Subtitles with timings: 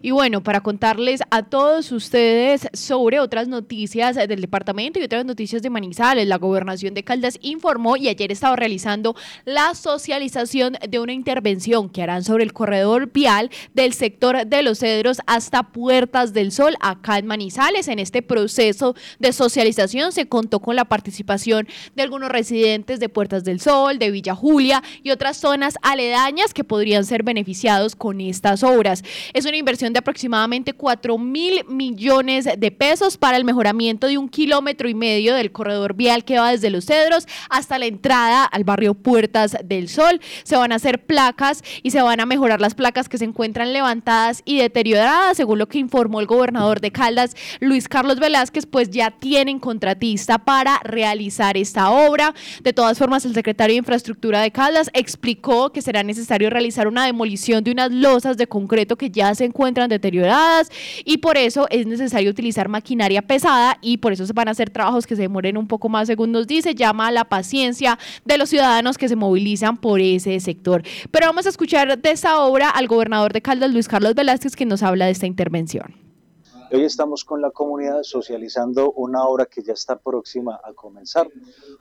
[0.00, 5.62] Y bueno, para contarles a todos ustedes sobre otras noticias del departamento y otras noticias
[5.62, 11.12] de Manizales, la gobernación de Caldas informó y ayer estaba realizando la socialización de una
[11.12, 16.52] intervención que harán sobre el corredor vial del sector de los cedros hasta Puertas del
[16.52, 17.88] Sol, acá en Manizales.
[17.88, 23.44] En este proceso de socialización se contó con la participación de algunos residentes de Puertas
[23.44, 28.62] del Sol, de Villa Julia y otras zonas aledañas que podrían ser beneficiados con estas
[28.62, 29.02] obras.
[29.32, 34.28] Es una inversión de aproximadamente 4 mil millones de pesos para el mejoramiento de un
[34.28, 38.64] kilómetro y medio del corredor vial que va desde Los Cedros hasta la entrada al
[38.64, 40.20] barrio Puertas del Sol.
[40.42, 43.72] Se van a hacer placas y se van a mejorar las placas que se encuentran
[43.72, 48.90] levantadas y deterioradas, según lo que informó el gobernador de Caldas, Luis Carlos Velázquez, pues
[48.90, 52.34] ya tienen contratista para realizar esta obra.
[52.62, 57.06] De todas formas, el secretario de Infraestructura de Caldas explicó que será necesario realizar una
[57.06, 60.70] demolición de unas losas de concreto que ya se encuentran deterioradas
[61.04, 64.70] y por eso es necesario utilizar maquinaria pesada y por eso se van a hacer
[64.70, 68.38] trabajos que se demoren un poco más, según nos dice, llama a la paciencia de
[68.38, 70.82] los ciudadanos que se movilizan por ese sector.
[71.10, 74.66] Pero vamos a escuchar de esta obra al gobernador de Caldas, Luis Carlos Velázquez, que
[74.66, 76.07] nos habla de esta intervención.
[76.70, 81.26] Hoy estamos con la comunidad socializando una obra que ya está próxima a comenzar.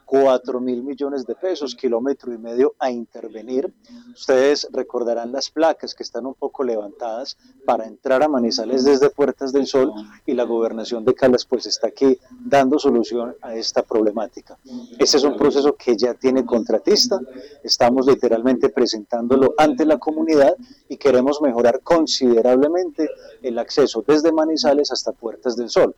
[0.06, 3.74] 4 mil millones de pesos, kilómetro y medio a intervenir.
[4.14, 9.52] Ustedes recordarán las placas que están un poco levantadas para entrar a Manizales desde Puertas
[9.52, 9.92] del Sol
[10.26, 14.58] y la gobernación de Caldas pues está aquí dando solución a esta problemática.
[14.98, 17.20] Ese es un proceso que ya tiene contratista.
[17.62, 20.56] Estamos literalmente presentándolo ante la comunidad
[20.88, 23.10] y queremos mejorar considerablemente
[23.42, 25.96] el acceso desde Manizales hasta Puertas del Sol.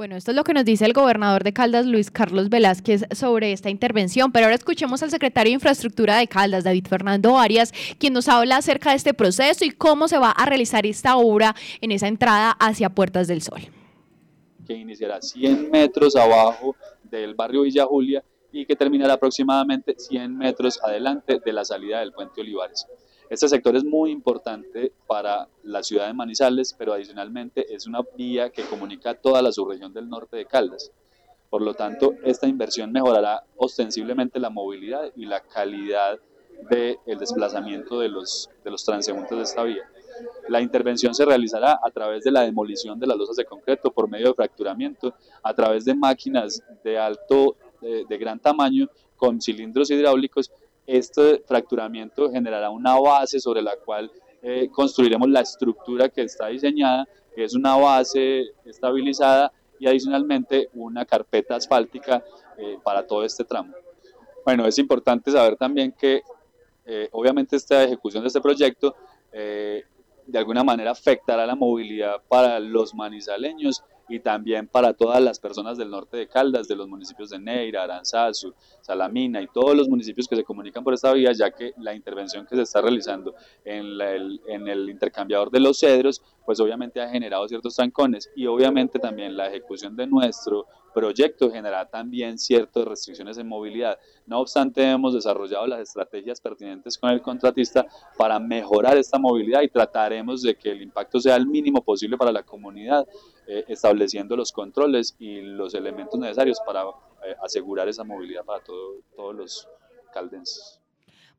[0.00, 3.52] Bueno, esto es lo que nos dice el gobernador de Caldas, Luis Carlos Velázquez, sobre
[3.52, 4.32] esta intervención.
[4.32, 8.56] Pero ahora escuchemos al secretario de Infraestructura de Caldas, David Fernando Arias, quien nos habla
[8.56, 12.52] acerca de este proceso y cómo se va a realizar esta obra en esa entrada
[12.52, 13.60] hacia Puertas del Sol.
[14.66, 20.80] Que iniciará 100 metros abajo del barrio Villa Julia y que terminará aproximadamente 100 metros
[20.82, 22.86] adelante de la salida del puente Olivares.
[23.30, 28.50] Este sector es muy importante para la ciudad de Manizales, pero adicionalmente es una vía
[28.50, 30.90] que comunica toda la subregión del norte de Caldas.
[31.48, 36.18] Por lo tanto, esta inversión mejorará ostensiblemente la movilidad y la calidad
[36.70, 38.50] del desplazamiento de los,
[38.84, 39.88] transeúntes de esta vía.
[40.48, 44.08] La intervención se realizará a través de la demolición de las losas de concreto por
[44.08, 45.14] medio de fracturamiento,
[45.44, 50.50] a través de máquinas de alto, de gran tamaño con cilindros hidráulicos
[50.86, 54.10] este fracturamiento generará una base sobre la cual
[54.42, 61.04] eh, construiremos la estructura que está diseñada, que es una base estabilizada y adicionalmente una
[61.04, 62.24] carpeta asfáltica
[62.56, 63.74] eh, para todo este tramo.
[64.44, 66.22] Bueno, es importante saber también que
[66.86, 68.94] eh, obviamente esta ejecución de este proyecto
[69.32, 75.78] de alguna manera afectará la movilidad para los manizaleños y también para todas las personas
[75.78, 80.26] del norte de Caldas, de los municipios de Neira, Aranzazu, Salamina y todos los municipios
[80.26, 83.34] que se comunican por esta vía, ya que la intervención que se está realizando
[83.64, 88.44] en, el, en el intercambiador de los cedros, pues obviamente ha generado ciertos trancones y
[88.48, 93.96] obviamente también la ejecución de nuestro proyecto generará también ciertas restricciones en movilidad.
[94.26, 97.86] No obstante, hemos desarrollado las estrategias pertinentes con el contratista
[98.18, 102.32] para mejorar esta movilidad y trataremos de que el impacto sea el mínimo posible para
[102.32, 103.06] la comunidad,
[103.46, 109.36] eh, estableciendo los controles y los elementos necesarios para eh, asegurar esa movilidad para todos
[109.36, 109.68] los
[110.12, 110.79] caldenses.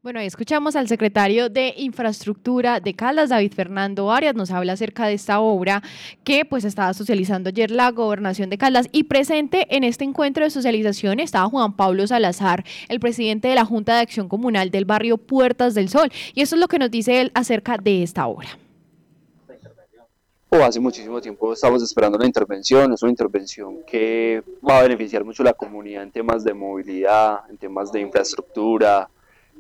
[0.04, 5.06] Bueno, ahí escuchamos al secretario de Infraestructura de Caldas, David Fernando Arias, nos habla acerca
[5.06, 5.84] de esta obra
[6.24, 10.50] que pues estaba socializando ayer la gobernación de Caldas y presente en este encuentro de
[10.50, 15.20] socialización estaba Juan Pablo Salazar, el presidente de la Junta de Acción Comunal del barrio
[15.20, 16.12] Puertas del Sol.
[16.34, 18.50] Y eso es lo que nos dice él acerca de esta obra.
[20.50, 25.24] Oh, hace muchísimo tiempo estamos esperando la intervención, es una intervención que va a beneficiar
[25.24, 29.08] mucho a la comunidad en temas de movilidad, en temas de infraestructura,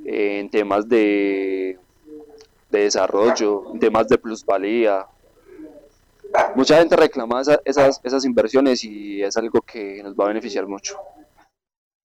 [0.05, 1.77] en temas de,
[2.69, 5.05] de desarrollo, en temas de plusvalía.
[6.55, 10.97] Mucha gente reclama esas, esas inversiones y es algo que nos va a beneficiar mucho.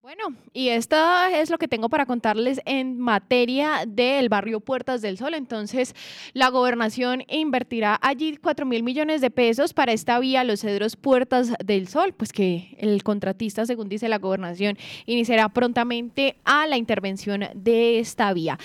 [0.07, 0.95] Bueno, y esto
[1.33, 5.33] es lo que tengo para contarles en materia del barrio Puertas del Sol.
[5.33, 5.95] Entonces,
[6.31, 11.51] la gobernación invertirá allí 4 mil millones de pesos para esta vía Los Cedros Puertas
[11.61, 14.77] del Sol, pues que el contratista, según dice la gobernación,
[15.07, 18.57] iniciará prontamente a la intervención de esta vía.